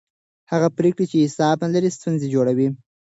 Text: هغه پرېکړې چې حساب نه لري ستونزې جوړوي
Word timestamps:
هغه 0.51 0.67
پرېکړې 0.77 1.05
چې 1.11 1.23
حساب 1.25 1.57
نه 1.63 1.69
لري 1.75 1.89
ستونزې 1.97 2.27
جوړوي 2.33 2.67